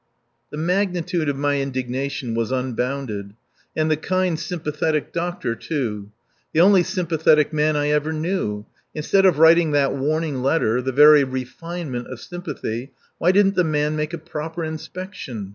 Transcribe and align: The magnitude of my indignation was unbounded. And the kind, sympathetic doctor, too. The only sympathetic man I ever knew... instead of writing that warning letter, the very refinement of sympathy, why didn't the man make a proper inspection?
The 0.49 0.57
magnitude 0.57 1.29
of 1.29 1.37
my 1.37 1.61
indignation 1.61 2.33
was 2.33 2.51
unbounded. 2.51 3.35
And 3.75 3.91
the 3.91 3.97
kind, 3.97 4.39
sympathetic 4.39 5.13
doctor, 5.13 5.53
too. 5.53 6.09
The 6.53 6.59
only 6.59 6.81
sympathetic 6.81 7.53
man 7.53 7.75
I 7.77 7.89
ever 7.89 8.11
knew... 8.11 8.65
instead 8.95 9.27
of 9.27 9.37
writing 9.37 9.73
that 9.73 9.93
warning 9.93 10.41
letter, 10.41 10.81
the 10.81 10.91
very 10.91 11.23
refinement 11.23 12.07
of 12.07 12.19
sympathy, 12.19 12.93
why 13.19 13.31
didn't 13.31 13.53
the 13.53 13.63
man 13.63 13.95
make 13.95 14.11
a 14.11 14.17
proper 14.17 14.63
inspection? 14.63 15.49